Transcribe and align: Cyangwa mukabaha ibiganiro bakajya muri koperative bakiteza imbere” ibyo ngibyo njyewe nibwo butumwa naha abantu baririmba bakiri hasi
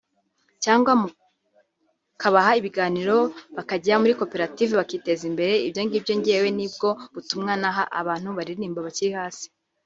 Cyangwa 0.63 0.91
mukabaha 1.01 2.51
ibiganiro 2.59 3.15
bakajya 3.55 3.93
muri 4.01 4.13
koperative 4.19 4.71
bakiteza 4.79 5.23
imbere” 5.31 5.53
ibyo 5.67 5.81
ngibyo 5.85 6.13
njyewe 6.19 6.47
nibwo 6.57 6.89
butumwa 7.13 7.53
naha 7.61 7.83
abantu 7.99 8.27
baririmba 8.37 8.81
bakiri 8.87 9.11
hasi 9.19 9.47